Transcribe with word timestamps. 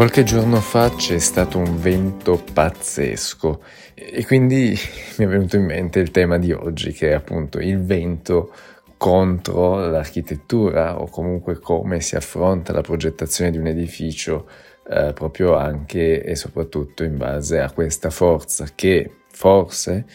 Qualche 0.00 0.24
giorno 0.24 0.62
fa 0.62 0.88
c'è 0.88 1.18
stato 1.18 1.58
un 1.58 1.78
vento 1.78 2.42
pazzesco 2.54 3.62
e 3.92 4.24
quindi 4.24 4.74
mi 5.18 5.24
è 5.26 5.28
venuto 5.28 5.56
in 5.56 5.66
mente 5.66 5.98
il 5.98 6.10
tema 6.10 6.38
di 6.38 6.52
oggi 6.52 6.92
che 6.92 7.10
è 7.10 7.12
appunto 7.12 7.58
il 7.58 7.84
vento 7.84 8.50
contro 8.96 9.76
l'architettura 9.90 10.98
o 10.98 11.06
comunque 11.06 11.58
come 11.58 12.00
si 12.00 12.16
affronta 12.16 12.72
la 12.72 12.80
progettazione 12.80 13.50
di 13.50 13.58
un 13.58 13.66
edificio 13.66 14.48
eh, 14.88 15.12
proprio 15.12 15.54
anche 15.56 16.22
e 16.22 16.34
soprattutto 16.34 17.04
in 17.04 17.18
base 17.18 17.60
a 17.60 17.70
questa 17.70 18.08
forza 18.08 18.68
che 18.74 19.16
forse 19.30 20.06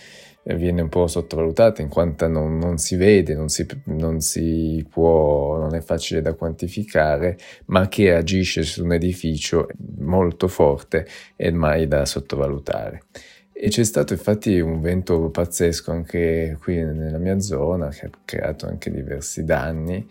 viene 0.53 0.81
un 0.81 0.89
po' 0.89 1.07
sottovalutata 1.07 1.81
in 1.81 1.89
quanto 1.89 2.27
non, 2.27 2.57
non 2.59 2.77
si 2.77 2.95
vede, 2.95 3.33
non 3.33 3.49
si, 3.49 3.65
non 3.85 4.21
si, 4.21 4.85
può, 4.87 5.57
non 5.57 5.73
è 5.73 5.81
facile 5.81 6.21
da 6.21 6.33
quantificare, 6.33 7.37
ma 7.65 7.87
che 7.87 8.13
agisce 8.13 8.61
su 8.63 8.83
un 8.83 8.93
edificio 8.93 9.67
molto 9.97 10.47
forte 10.47 11.07
e 11.35 11.51
mai 11.51 11.87
da 11.87 12.05
sottovalutare. 12.05 13.03
E 13.51 13.69
c'è 13.69 13.83
stato 13.83 14.13
infatti 14.13 14.59
un 14.59 14.81
vento 14.81 15.29
pazzesco 15.29 15.89
anche 15.89 16.57
qui 16.61 16.75
nella 16.75 17.17
mia 17.17 17.39
zona 17.39 17.87
che 17.87 18.05
ha 18.05 18.09
creato 18.25 18.67
anche 18.67 18.91
diversi 18.91 19.45
danni 19.45 20.05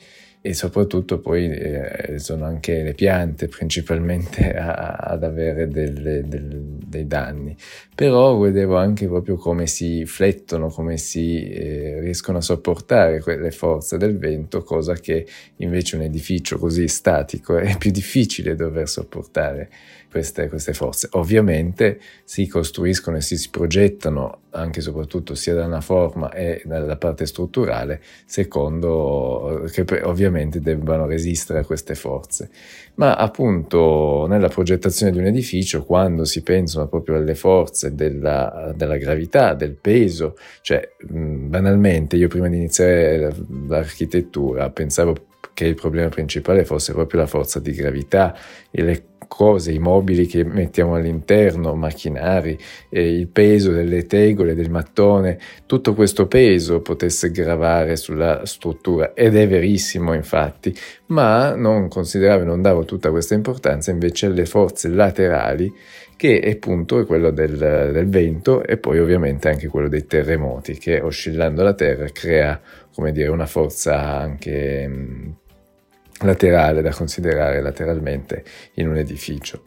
e 0.47 0.53
soprattutto 0.53 1.21
poi 1.21 1.51
eh, 1.51 2.19
sono 2.19 2.45
anche 2.45 2.83
le 2.83 2.93
piante 2.93 3.49
principalmente 3.49 4.53
a, 4.57 4.97
ad 4.97 5.25
avere 5.25 5.69
delle, 5.69 6.27
del, 6.27 6.64
dei 6.95 7.07
danni. 7.07 7.57
Però 7.95 8.37
vedevo 8.39 8.77
anche 8.77 9.07
proprio 9.07 9.37
come 9.37 9.67
si 9.67 10.05
flettono, 10.07 10.69
come 10.69 10.97
si 10.97 11.49
eh, 11.49 12.01
riescono 12.01 12.39
a 12.39 12.41
sopportare 12.41 13.23
le 13.25 13.51
forze 13.51 13.99
del 13.99 14.19
vento, 14.19 14.63
cosa 14.63 14.95
che 14.95 15.27
invece 15.57 15.97
un 15.97 16.03
edificio 16.03 16.59
così 16.59 16.89
statico 16.89 17.57
è 17.57 17.77
più 17.77 17.91
difficile 17.91 18.55
dover 18.55 18.89
sopportare 18.89 19.71
queste, 20.15 20.49
queste 20.49 20.75
forze. 20.75 21.09
Ovviamente 21.13 21.99
si 22.23 22.47
costruiscono 22.47 23.17
e 23.17 23.21
si, 23.21 23.37
si 23.37 23.51
progettano 23.51 24.43
anche 24.51 24.79
e 24.79 24.83
soprattutto 24.83 25.35
sia 25.35 25.55
dalla 25.55 25.81
forma 25.81 26.31
e 26.33 26.63
dalla 26.65 26.97
parte 26.97 27.27
strutturale, 27.27 28.01
secondo 28.25 29.69
che 29.73 29.85
ovviamente 30.03 30.61
debbano 30.61 31.07
resistere 31.07 31.59
a 31.59 31.65
queste 31.65 31.97
forze. 31.97 32.49
Ma 32.95 33.17
appunto 33.17 34.27
nella 34.29 34.47
progettazione 34.47 35.11
di 35.11 35.19
un 35.19 35.27
edificio, 35.27 35.85
quando 35.85 36.25
si 36.25 36.43
pensano 36.43 36.84
proprio 36.87 37.17
alle 37.17 37.35
forze 37.35 37.95
della, 37.95 38.73
della 38.77 38.97
gravità, 38.97 39.55
del 39.55 39.75
peso, 39.75 40.37
cioè 40.63 40.89
banalmente 41.01 42.17
io 42.17 42.29
prima 42.29 42.49
di 42.49 42.57
iniziare 42.57 43.33
l'architettura 43.67 44.71
pensavo 44.71 45.15
che 45.55 45.67
il 45.67 45.75
problema 45.75 46.09
principale 46.09 46.65
fosse 46.65 46.93
proprio 46.93 47.21
la 47.21 47.27
forza 47.27 47.61
di 47.61 47.73
gravità 47.73 48.37
e 48.71 48.83
le 48.83 49.05
cose, 49.27 49.73
i 49.73 49.79
mobili 49.79 50.27
che 50.27 50.45
mettiamo 50.45 50.95
all'interno, 50.95 51.75
macchinari, 51.75 52.59
il 52.91 53.29
peso 53.29 53.73
delle 53.73 54.07
tegole, 54.07 54.55
del 54.55 54.71
mattone, 54.71 55.39
tutto 55.67 55.95
questo 55.95 56.27
peso 56.27 56.81
potesse 56.81 57.31
gravare 57.31 57.97
sulla 57.97 58.43
struttura. 58.45 59.13
Ed 59.15 59.37
è 59.37 59.47
verissimo 59.49 60.15
infatti, 60.15 60.75
ma 61.07 61.55
non 61.55 61.89
consideravo, 61.89 62.45
non 62.45 62.63
davo 62.63 62.85
tutta 62.85 63.11
questa 63.11 63.35
importanza 63.35 63.91
invece 63.91 64.27
alle 64.27 64.47
forze 64.47 64.89
laterali 64.89 65.73
che 66.17 66.41
appunto 66.49 67.01
è 67.01 67.07
quello 67.07 67.31
del, 67.31 67.57
del 67.57 68.09
vento 68.09 68.63
e 68.63 68.77
poi 68.77 69.01
ovviamente 69.01 69.49
anche 69.49 69.67
quello 69.67 69.89
dei 69.89 70.07
terremoti 70.07 70.79
che 70.79 71.01
oscillando 71.01 71.63
la 71.63 71.75
terra 71.75 72.07
crea 72.13 72.61
come 72.95 73.11
dire 73.11 73.29
una 73.29 73.47
forza 73.47 74.21
anche 74.21 74.89
laterale 76.25 76.83
da 76.83 76.93
considerare 76.93 77.61
lateralmente 77.61 78.45
in 78.75 78.89
un 78.89 78.97
edificio. 78.97 79.63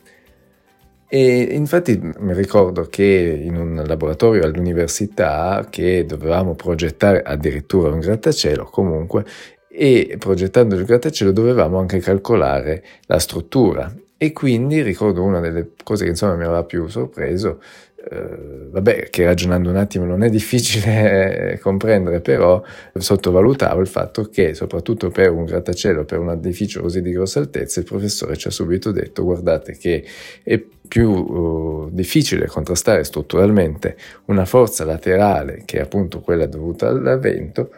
E 1.09 1.39
infatti 1.51 1.97
mi 1.97 2.33
ricordo 2.33 2.87
che 2.89 3.41
in 3.41 3.55
un 3.55 3.81
laboratorio 3.85 4.43
all'università 4.43 5.67
che 5.69 6.05
dovevamo 6.05 6.53
progettare 6.55 7.21
addirittura 7.21 7.93
un 7.93 7.99
grattacielo 7.99 8.65
comunque 8.65 9.23
e 9.69 10.17
progettando 10.19 10.75
il 10.75 10.83
grattacielo 10.83 11.31
dovevamo 11.31 11.79
anche 11.79 11.99
calcolare 11.99 12.83
la 13.05 13.19
struttura 13.19 13.89
e 14.17 14.33
quindi 14.33 14.81
ricordo 14.81 15.23
una 15.23 15.39
delle 15.39 15.73
cose 15.83 16.03
che 16.03 16.09
insomma 16.09 16.35
mi 16.35 16.43
aveva 16.43 16.63
più 16.63 16.87
sorpreso 16.87 17.61
eh, 18.09 18.69
vabbè, 18.69 19.09
che 19.09 19.25
ragionando 19.25 19.69
un 19.69 19.75
attimo 19.75 20.05
non 20.05 20.23
è 20.23 20.29
difficile 20.29 21.59
comprendere, 21.61 22.21
però 22.21 22.63
sottovalutavo 22.93 23.81
il 23.81 23.87
fatto 23.87 24.29
che, 24.29 24.53
soprattutto 24.53 25.09
per 25.09 25.31
un 25.31 25.45
grattacielo, 25.45 26.05
per 26.05 26.19
un 26.19 26.29
edificio 26.31 26.81
così 26.81 27.01
di 27.01 27.11
grossa 27.11 27.39
altezza, 27.39 27.79
il 27.79 27.85
professore 27.85 28.37
ci 28.37 28.47
ha 28.47 28.51
subito 28.51 28.91
detto: 28.91 29.23
guardate 29.23 29.73
che 29.73 30.05
è 30.43 30.63
più 30.87 31.09
uh, 31.09 31.89
difficile 31.91 32.47
contrastare 32.47 33.03
strutturalmente 33.03 33.97
una 34.25 34.45
forza 34.45 34.85
laterale, 34.85 35.63
che 35.65 35.79
è 35.79 35.81
appunto 35.81 36.21
quella 36.21 36.45
dovuta 36.45 36.87
al 36.87 37.19
vento, 37.19 37.69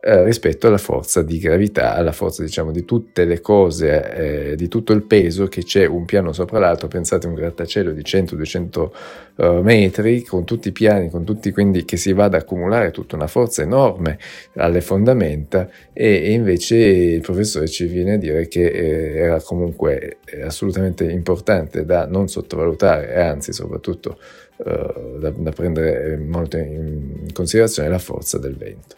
eh, 0.00 0.22
rispetto 0.22 0.68
alla 0.68 0.78
forza 0.78 1.22
di 1.22 1.38
gravità, 1.38 1.94
alla 1.94 2.12
forza 2.12 2.44
diciamo 2.44 2.70
di 2.70 2.84
tutte 2.84 3.24
le 3.24 3.40
cose, 3.40 4.50
eh, 4.52 4.56
di 4.56 4.68
tutto 4.68 4.92
il 4.92 5.02
peso 5.02 5.48
che 5.48 5.64
c'è 5.64 5.86
un 5.86 6.04
piano 6.04 6.32
sopra 6.32 6.60
l'altro, 6.60 6.86
pensate 6.86 7.26
un 7.26 7.34
grattacielo 7.34 7.90
di 7.90 8.02
100-200 8.02 8.90
uh, 9.34 9.60
metri 9.60 10.22
con 10.22 10.44
tutti 10.44 10.68
i 10.68 10.72
piani, 10.72 11.10
con 11.10 11.24
tutti 11.24 11.50
quindi 11.50 11.84
che 11.84 11.96
si 11.96 12.12
va 12.12 12.24
ad 12.24 12.34
accumulare 12.34 12.92
tutta 12.92 13.16
una 13.16 13.26
forza 13.26 13.62
enorme 13.62 14.18
alle 14.54 14.80
fondamenta 14.82 15.68
e, 15.92 16.06
e 16.06 16.30
invece 16.30 16.76
il 16.76 17.20
professore 17.20 17.66
ci 17.66 17.86
viene 17.86 18.14
a 18.14 18.18
dire 18.18 18.46
che 18.46 18.66
eh, 18.66 19.16
era 19.16 19.40
comunque 19.40 20.18
eh, 20.26 20.42
assolutamente 20.42 21.10
importante 21.10 21.84
da 21.84 22.06
non 22.06 22.28
sottovalutare 22.28 23.12
e 23.14 23.20
anzi 23.20 23.52
soprattutto 23.52 24.18
da, 24.60 25.30
da 25.30 25.50
prendere 25.52 26.16
molto 26.16 26.56
in 26.56 27.32
considerazione 27.32 27.88
la 27.88 28.00
forza 28.00 28.38
del 28.38 28.56
vento. 28.56 28.96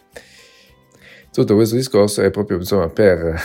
Tutto 1.31 1.55
questo 1.55 1.75
discorso 1.75 2.21
è 2.21 2.29
proprio 2.29 2.57
insomma, 2.57 2.89
per 2.89 3.41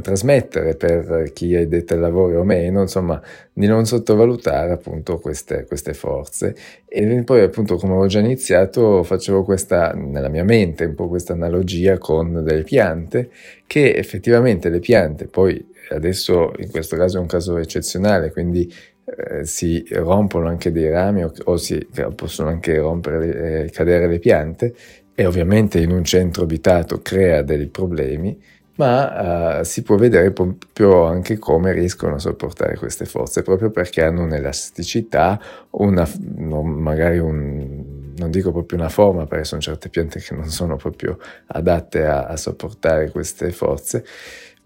trasmettere 0.00 0.76
per 0.76 1.32
chi 1.32 1.54
è 1.54 1.66
detto 1.66 1.94
ai 1.94 2.00
lavori 2.00 2.34
o 2.34 2.44
meno, 2.44 2.82
insomma, 2.82 3.20
di 3.52 3.66
non 3.66 3.86
sottovalutare 3.86 4.72
appunto 4.72 5.18
queste, 5.18 5.64
queste, 5.64 5.94
forze. 5.94 6.54
E 6.86 7.22
poi 7.24 7.42
appunto 7.42 7.76
come 7.76 7.94
ho 7.94 8.06
già 8.06 8.18
iniziato 8.20 9.02
facevo 9.02 9.44
questa, 9.44 9.92
nella 9.92 10.28
mia 10.28 10.44
mente, 10.44 10.84
un 10.84 10.94
po' 10.94 11.08
questa 11.08 11.32
analogia 11.32 11.98
con 11.98 12.44
delle 12.44 12.62
piante, 12.62 13.30
che 13.66 13.94
effettivamente 13.94 14.68
le 14.68 14.80
piante, 14.80 15.26
poi 15.26 15.64
adesso 15.90 16.52
in 16.58 16.70
questo 16.70 16.96
caso 16.96 17.18
è 17.18 17.20
un 17.20 17.26
caso 17.26 17.56
eccezionale, 17.56 18.32
quindi 18.32 18.72
eh, 19.04 19.44
si 19.44 19.84
rompono 19.90 20.48
anche 20.48 20.72
dei 20.72 20.90
rami 20.90 21.22
o, 21.22 21.32
o 21.44 21.56
si, 21.56 21.86
possono 22.14 22.48
anche 22.48 22.76
rompere, 22.78 23.64
eh, 23.64 23.70
cadere 23.70 24.08
le 24.08 24.18
piante, 24.18 24.74
e 25.18 25.24
ovviamente 25.24 25.80
in 25.80 25.90
un 25.90 26.04
centro 26.04 26.42
abitato 26.42 27.00
crea 27.00 27.40
dei 27.40 27.68
problemi, 27.68 28.38
ma 28.74 29.60
uh, 29.60 29.64
si 29.64 29.82
può 29.82 29.96
vedere 29.96 30.30
proprio 30.30 31.04
anche 31.04 31.38
come 31.38 31.72
riescono 31.72 32.16
a 32.16 32.18
sopportare 32.18 32.76
queste 32.76 33.06
forze, 33.06 33.42
proprio 33.42 33.70
perché 33.70 34.04
hanno 34.04 34.24
un'elasticità, 34.24 35.40
una, 35.70 36.06
magari 36.36 37.18
un, 37.18 38.12
non 38.14 38.30
dico 38.30 38.52
proprio 38.52 38.78
una 38.78 38.90
forma, 38.90 39.24
perché 39.24 39.44
sono 39.44 39.62
certe 39.62 39.88
piante 39.88 40.20
che 40.20 40.34
non 40.34 40.50
sono 40.50 40.76
proprio 40.76 41.18
adatte 41.46 42.04
a, 42.04 42.26
a 42.26 42.36
sopportare 42.36 43.10
queste 43.10 43.50
forze, 43.52 44.04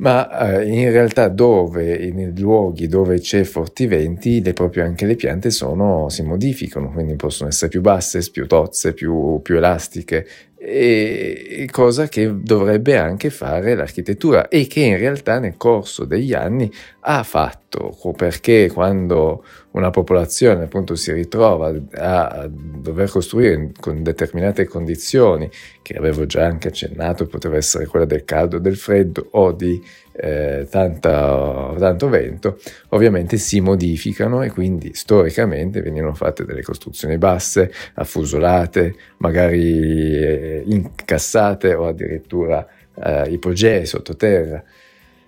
ma 0.00 0.58
eh, 0.58 0.66
in 0.66 0.90
realtà 0.90 1.28
dove, 1.28 1.94
in 1.94 2.32
luoghi 2.36 2.86
dove 2.86 3.20
c'è 3.20 3.44
forti 3.44 3.86
venti, 3.86 4.42
le, 4.42 4.52
proprio 4.54 4.84
anche 4.84 5.04
le 5.06 5.14
piante 5.14 5.50
sono, 5.50 6.08
si 6.08 6.22
modificano, 6.22 6.90
quindi 6.90 7.16
possono 7.16 7.50
essere 7.50 7.70
più 7.70 7.82
basse, 7.82 8.26
più 8.30 8.46
tozze, 8.46 8.94
più, 8.94 9.40
più 9.42 9.56
elastiche, 9.56 10.26
e 10.62 11.66
cosa 11.70 12.06
che 12.08 12.42
dovrebbe 12.42 12.98
anche 12.98 13.30
fare 13.30 13.74
l'architettura 13.74 14.48
e 14.48 14.66
che 14.66 14.80
in 14.80 14.98
realtà 14.98 15.38
nel 15.38 15.56
corso 15.56 16.04
degli 16.04 16.34
anni 16.34 16.70
ha 17.00 17.22
fatto, 17.22 17.96
perché 18.16 18.70
quando 18.70 19.44
una 19.72 19.90
popolazione 19.90 20.64
appunto 20.64 20.96
si 20.96 21.12
ritrova 21.12 21.72
a 21.94 22.48
dover 22.50 23.08
costruire 23.08 23.70
con 23.78 24.02
determinate 24.02 24.66
condizioni, 24.66 25.48
che 25.82 25.96
avevo 25.96 26.26
già 26.26 26.44
anche 26.44 26.68
accennato, 26.68 27.26
poteva 27.26 27.56
essere 27.56 27.86
quella 27.86 28.04
del 28.04 28.24
caldo, 28.24 28.58
del 28.58 28.76
freddo 28.76 29.28
o 29.32 29.52
di 29.52 29.80
eh, 30.12 30.66
tanta, 30.68 31.74
tanto 31.78 32.08
vento, 32.08 32.58
ovviamente 32.88 33.36
si 33.36 33.60
modificano 33.60 34.42
e 34.42 34.50
quindi 34.50 34.92
storicamente 34.92 35.80
venivano 35.82 36.14
fatte 36.14 36.44
delle 36.44 36.62
costruzioni 36.62 37.16
basse, 37.16 37.72
affusolate, 37.94 38.94
magari 39.18 40.16
eh, 40.16 40.62
incassate 40.66 41.74
o 41.74 41.86
addirittura 41.86 42.66
eh, 43.02 43.30
ipogee 43.30 43.86
sottoterra, 43.86 44.62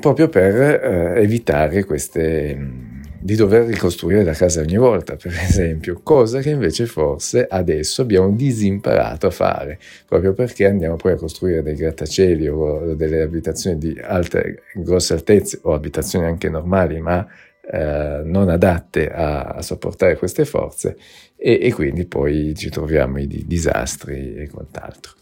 proprio 0.01 0.29
per 0.29 0.55
eh, 0.61 1.23
evitare 1.23 1.85
queste 1.85 2.91
di 3.23 3.37
dover 3.37 3.67
ricostruire 3.67 4.25
la 4.25 4.33
casa 4.33 4.61
ogni 4.61 4.77
volta, 4.77 5.15
per 5.15 5.33
esempio, 5.39 6.01
cosa 6.03 6.41
che 6.41 6.51
invece 6.51 6.87
forse 6.87 7.47
adesso 7.49 8.03
abbiamo 8.03 8.31
disimparato 8.33 9.29
a 9.29 9.31
fare, 9.31 9.79
proprio 10.07 10.33
perché 10.33 10.67
andiamo 10.67 10.97
poi 10.97 11.13
a 11.13 11.17
costruire 11.17 11.63
dei 11.63 11.77
grattacieli 11.77 12.49
o 12.49 12.95
delle 12.95 13.23
abitazioni 13.23 13.79
di 13.79 13.99
alte, 14.01 14.63
grosse 14.75 15.15
altezze 15.15 15.61
o 15.63 15.73
abitazioni 15.73 16.27
anche 16.27 16.49
normali, 16.49 17.01
ma 17.01 17.25
eh, 17.71 18.23
non 18.25 18.49
adatte 18.49 19.09
a, 19.09 19.43
a, 19.43 19.63
sopportare 19.63 20.17
queste 20.17 20.45
forze 20.45 20.97
e, 21.37 21.61
e, 21.63 21.73
quindi 21.73 22.07
poi 22.07 22.55
ci 22.57 22.71
troviamo 22.71 23.19
i 23.19 23.45
disastri 23.47 24.35
e 24.35 24.49
quant'altro. 24.49 25.13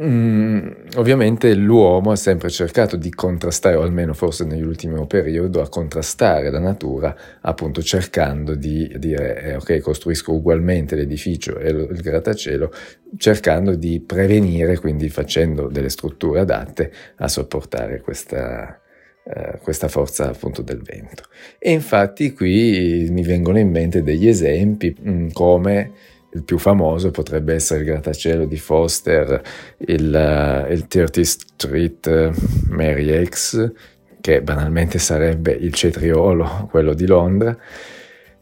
Mm, 0.00 0.68
ovviamente 0.94 1.52
l'uomo 1.54 2.12
ha 2.12 2.16
sempre 2.16 2.50
cercato 2.50 2.94
di 2.94 3.10
contrastare, 3.10 3.74
o 3.74 3.82
almeno 3.82 4.14
forse 4.14 4.44
nell'ultimo 4.44 5.08
periodo, 5.08 5.60
a 5.60 5.68
contrastare 5.68 6.50
la 6.50 6.60
natura, 6.60 7.16
appunto 7.40 7.82
cercando 7.82 8.54
di 8.54 8.94
dire 8.96 9.42
eh, 9.42 9.56
ok, 9.56 9.80
costruisco 9.80 10.32
ugualmente 10.32 10.94
l'edificio 10.94 11.58
e 11.58 11.70
il 11.70 12.00
grattacielo, 12.00 12.70
cercando 13.16 13.74
di 13.74 13.98
prevenire, 13.98 14.78
quindi 14.78 15.08
facendo 15.08 15.66
delle 15.66 15.88
strutture 15.88 16.40
adatte 16.40 16.92
a 17.16 17.26
sopportare 17.26 18.00
questa, 18.00 18.80
eh, 19.24 19.58
questa 19.60 19.88
forza 19.88 20.28
appunto 20.28 20.62
del 20.62 20.80
vento. 20.80 21.24
E 21.58 21.72
infatti 21.72 22.32
qui 22.34 23.08
mi 23.10 23.24
vengono 23.24 23.58
in 23.58 23.70
mente 23.72 24.04
degli 24.04 24.28
esempi 24.28 24.94
mh, 24.96 25.10
mm, 25.10 25.28
come 25.32 25.90
il 26.32 26.42
più 26.42 26.58
famoso 26.58 27.10
potrebbe 27.10 27.54
essere 27.54 27.80
il 27.80 27.86
grattacielo 27.86 28.44
di 28.44 28.58
Foster, 28.58 29.40
il, 29.78 30.04
uh, 30.04 30.72
il 30.72 30.86
30th 30.88 31.22
Street 31.22 32.06
eh, 32.06 32.32
Mary 32.68 33.24
X, 33.24 33.72
che 34.20 34.42
banalmente 34.42 34.98
sarebbe 34.98 35.52
il 35.52 35.72
cetriolo, 35.72 36.68
quello 36.70 36.92
di 36.92 37.06
Londra, 37.06 37.56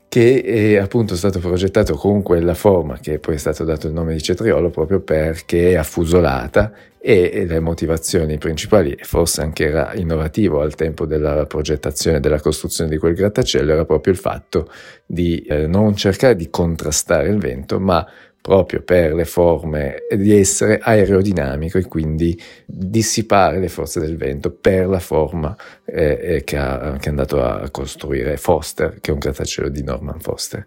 che 0.08 0.42
è 0.42 0.76
appunto 0.76 1.16
stato 1.16 1.38
progettato 1.40 1.94
con 1.94 2.22
quella 2.22 2.54
forma 2.54 2.98
che 2.98 3.18
poi 3.18 3.34
è 3.34 3.38
stato 3.38 3.64
dato 3.64 3.86
il 3.86 3.92
nome 3.92 4.14
di 4.14 4.22
cetriolo 4.22 4.70
proprio 4.70 5.00
perché 5.00 5.72
è 5.72 5.74
affusolata 5.74 6.72
e 7.08 7.44
le 7.46 7.60
motivazioni 7.60 8.36
principali, 8.36 8.96
forse 9.02 9.40
anche 9.40 9.66
era 9.66 9.94
innovativo 9.94 10.60
al 10.60 10.74
tempo 10.74 11.06
della 11.06 11.46
progettazione 11.46 12.16
e 12.16 12.20
della 12.20 12.40
costruzione 12.40 12.90
di 12.90 12.98
quel 12.98 13.14
grattacielo, 13.14 13.72
era 13.72 13.84
proprio 13.84 14.12
il 14.12 14.18
fatto 14.18 14.68
di 15.06 15.38
eh, 15.42 15.68
non 15.68 15.94
cercare 15.94 16.34
di 16.34 16.50
contrastare 16.50 17.28
il 17.28 17.38
vento, 17.38 17.78
ma 17.78 18.04
proprio 18.46 18.80
per 18.80 19.12
le 19.12 19.24
forme 19.24 20.04
di 20.08 20.32
essere 20.32 20.78
aerodinamico 20.80 21.78
e 21.78 21.86
quindi 21.86 22.40
dissipare 22.64 23.58
le 23.58 23.68
forze 23.68 23.98
del 23.98 24.16
vento 24.16 24.52
per 24.52 24.86
la 24.86 25.00
forma 25.00 25.56
eh, 25.84 26.18
eh 26.22 26.44
che, 26.44 26.56
ha, 26.56 26.96
che, 27.00 27.06
è 27.06 27.08
andato 27.08 27.42
a 27.42 27.68
costruire 27.70 28.36
Foster, 28.36 29.00
che 29.00 29.10
è 29.10 29.12
un 29.12 29.18
grattacielo 29.18 29.68
di 29.68 29.82
Norman 29.82 30.20
Foster. 30.20 30.62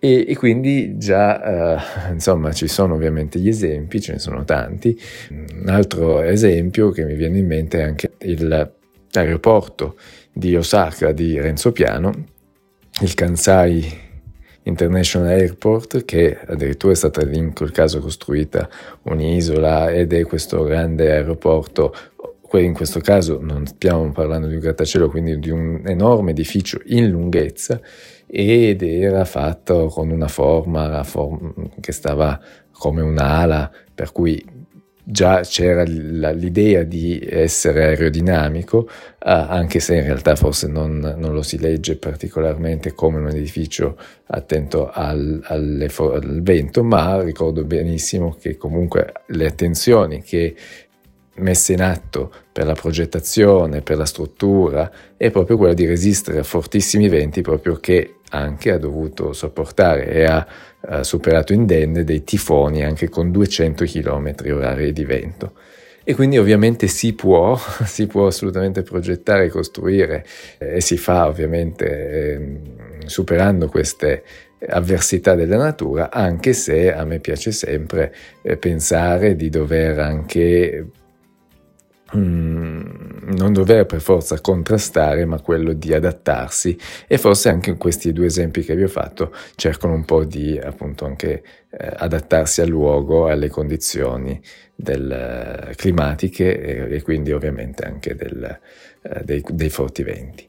E, 0.00 0.24
e 0.26 0.36
quindi 0.36 0.98
già, 0.98 1.76
eh, 1.76 2.10
insomma, 2.10 2.52
ci 2.52 2.66
sono 2.66 2.94
ovviamente 2.94 3.38
gli 3.38 3.48
esempi, 3.48 4.00
ce 4.00 4.14
ne 4.14 4.18
sono 4.18 4.42
tanti. 4.42 5.00
Un 5.30 5.68
altro 5.68 6.20
esempio 6.20 6.90
che 6.90 7.04
mi 7.04 7.14
viene 7.14 7.38
in 7.38 7.46
mente 7.46 7.78
è 7.78 7.82
anche 7.84 8.10
l'aeroporto 9.12 9.96
di 10.32 10.56
Osaka 10.56 11.12
di 11.12 11.38
Renzo 11.38 11.70
Piano, 11.70 12.12
il 13.02 13.14
Kansai 13.14 14.02
International 14.64 15.28
Airport, 15.28 16.04
che 16.04 16.38
addirittura 16.46 16.92
è 16.92 16.96
stata 16.96 17.22
in 17.22 17.54
quel 17.54 17.70
caso 17.70 18.00
costruita 18.00 18.68
un'isola 19.02 19.90
ed 19.90 20.12
è 20.12 20.24
questo 20.24 20.62
grande 20.64 21.10
aeroporto. 21.10 21.94
In 22.54 22.72
questo 22.72 23.00
caso 23.00 23.40
non 23.40 23.66
stiamo 23.66 24.12
parlando 24.12 24.46
di 24.46 24.54
un 24.54 24.60
grattacielo, 24.60 25.08
quindi 25.10 25.40
di 25.40 25.50
un 25.50 25.82
enorme 25.86 26.30
edificio 26.30 26.80
in 26.84 27.08
lunghezza 27.10 27.80
ed 28.28 28.80
era 28.82 29.24
fatto 29.24 29.86
con 29.86 30.10
una 30.10 30.28
forma, 30.28 31.02
forma 31.02 31.52
che 31.80 31.90
stava 31.90 32.40
come 32.70 33.02
un'ala, 33.02 33.68
per 33.92 34.12
cui 34.12 34.40
già 35.04 35.40
c'era 35.42 35.82
l'idea 35.82 36.82
di 36.82 37.20
essere 37.22 37.84
aerodinamico, 37.84 38.88
eh, 38.88 39.30
anche 39.30 39.78
se 39.78 39.96
in 39.96 40.04
realtà 40.04 40.34
forse 40.34 40.66
non, 40.66 40.98
non, 41.18 41.34
lo 41.34 41.42
si 41.42 41.58
legge 41.58 41.96
particolarmente 41.96 42.94
come 42.94 43.18
un 43.18 43.28
edificio 43.28 43.98
attento 44.26 44.90
al, 44.90 45.42
alle, 45.44 45.90
al 45.96 46.42
vento, 46.42 46.82
ma 46.82 47.20
ricordo 47.22 47.64
benissimo 47.64 48.34
che 48.40 48.56
comunque 48.56 49.12
le 49.26 49.46
attenzioni 49.46 50.22
che 50.22 50.54
messe 51.36 51.72
in 51.72 51.82
atto 51.82 52.32
per 52.52 52.66
la 52.66 52.74
progettazione, 52.74 53.82
per 53.82 53.96
la 53.96 54.04
struttura, 54.04 54.90
è 55.16 55.30
proprio 55.30 55.56
quella 55.56 55.74
di 55.74 55.86
resistere 55.86 56.38
a 56.38 56.44
fortissimi 56.44 57.08
venti, 57.08 57.40
proprio 57.40 57.76
che 57.76 58.16
anche 58.30 58.72
ha 58.72 58.78
dovuto 58.78 59.32
sopportare 59.32 60.06
e 60.08 60.24
ha 60.24 60.46
eh, 60.88 61.04
superato 61.04 61.52
indenne 61.52 62.04
dei 62.04 62.24
tifoni 62.24 62.84
anche 62.84 63.08
con 63.08 63.30
200 63.30 63.84
km 63.84 64.34
orari 64.50 64.92
di 64.92 65.04
vento. 65.04 65.52
E 66.06 66.14
quindi 66.14 66.36
ovviamente 66.36 66.86
si 66.86 67.14
può, 67.14 67.58
si 67.84 68.06
può 68.06 68.26
assolutamente 68.26 68.82
progettare 68.82 69.48
costruire 69.48 70.24
eh, 70.58 70.76
e 70.76 70.80
si 70.80 70.96
fa 70.96 71.26
ovviamente 71.26 71.86
eh, 71.86 72.60
superando 73.06 73.68
queste 73.68 74.22
avversità 74.66 75.34
della 75.34 75.56
natura, 75.56 76.10
anche 76.10 76.52
se 76.52 76.92
a 76.92 77.04
me 77.04 77.18
piace 77.20 77.52
sempre 77.52 78.14
eh, 78.42 78.56
pensare 78.56 79.36
di 79.36 79.48
dover 79.48 79.98
anche 79.98 80.86
Mm, 82.16 83.32
non 83.36 83.52
dover 83.52 83.86
per 83.86 84.00
forza 84.00 84.40
contrastare, 84.40 85.24
ma 85.24 85.40
quello 85.40 85.72
di 85.72 85.92
adattarsi 85.92 86.76
e 87.08 87.18
forse 87.18 87.48
anche 87.48 87.70
in 87.70 87.78
questi 87.78 88.12
due 88.12 88.26
esempi 88.26 88.62
che 88.62 88.76
vi 88.76 88.84
ho 88.84 88.88
fatto 88.88 89.32
cercano 89.56 89.94
un 89.94 90.04
po' 90.04 90.22
di 90.24 90.56
appunto 90.58 91.06
anche 91.06 91.42
eh, 91.70 91.92
adattarsi 91.96 92.60
al 92.60 92.68
luogo, 92.68 93.26
alle 93.28 93.48
condizioni 93.48 94.40
del, 94.74 95.10
eh, 95.10 95.74
climatiche 95.76 96.60
e, 96.88 96.94
e, 96.96 97.02
quindi 97.02 97.32
ovviamente 97.32 97.84
anche 97.84 98.14
del, 98.14 98.60
eh, 99.02 99.24
dei, 99.24 99.42
dei 99.48 99.70
forti 99.70 100.02
venti. 100.02 100.48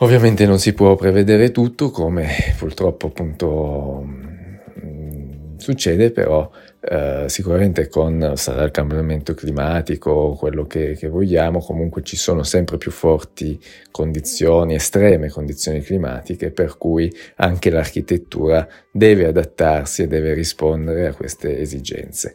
Ovviamente 0.00 0.46
non 0.46 0.60
si 0.60 0.72
può 0.72 0.94
prevedere 0.94 1.50
tutto 1.50 1.90
come 1.90 2.54
purtroppo 2.56 3.08
appunto 3.08 4.06
mm, 4.06 5.56
succede, 5.56 6.12
però 6.12 6.48
eh, 6.80 7.24
sicuramente 7.28 7.88
con 7.88 8.34
sarà 8.36 8.62
il 8.62 8.70
cambiamento 8.70 9.34
climatico, 9.34 10.34
quello 10.38 10.66
che, 10.66 10.94
che, 10.94 11.08
vogliamo, 11.08 11.58
comunque 11.60 12.02
ci 12.02 12.16
sono 12.16 12.44
sempre 12.44 12.78
più 12.78 12.92
forti 12.92 13.60
condizioni, 13.90 14.74
estreme 14.74 15.28
condizioni 15.28 15.80
climatiche, 15.80 16.50
per 16.50 16.76
cui 16.78 17.12
anche 17.36 17.70
l'architettura 17.70 18.66
deve 18.92 19.26
adattarsi 19.26 20.02
e 20.02 20.06
deve 20.06 20.34
rispondere 20.34 21.08
a 21.08 21.14
queste 21.14 21.58
esigenze. 21.58 22.34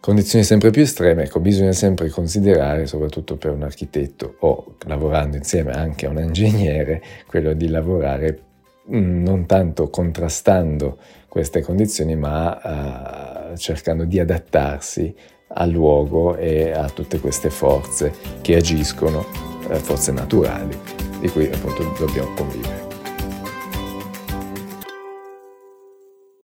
Condizioni 0.00 0.44
sempre 0.44 0.70
più 0.70 0.82
estreme, 0.82 1.24
ecco, 1.24 1.40
bisogna 1.40 1.72
sempre 1.72 2.08
considerare, 2.08 2.86
soprattutto 2.86 3.36
per 3.36 3.50
un 3.52 3.62
architetto 3.62 4.36
o 4.40 4.76
lavorando 4.86 5.36
insieme 5.36 5.72
anche 5.72 6.06
a 6.06 6.08
un 6.08 6.18
ingegnere, 6.18 7.02
quello 7.26 7.52
di 7.52 7.68
lavorare 7.68 8.40
mm, 8.90 9.22
non 9.22 9.44
tanto 9.44 9.90
contrastando 9.90 10.98
queste 11.28 11.60
condizioni, 11.60 12.16
ma 12.16 12.60
uh, 12.62 13.29
cercando 13.56 14.04
di 14.04 14.18
adattarsi 14.18 15.14
al 15.54 15.70
luogo 15.70 16.36
e 16.36 16.70
a 16.72 16.88
tutte 16.90 17.18
queste 17.18 17.50
forze 17.50 18.12
che 18.40 18.56
agiscono, 18.56 19.26
uh, 19.68 19.74
forze 19.76 20.12
naturali, 20.12 20.76
di 21.20 21.28
cui 21.28 21.46
appunto 21.46 21.82
dobbiamo 21.98 22.32
convivere. 22.34 22.79